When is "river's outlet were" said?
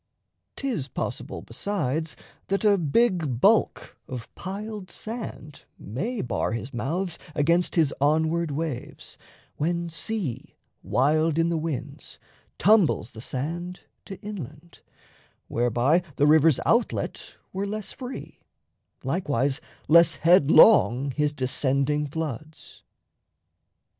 16.25-17.67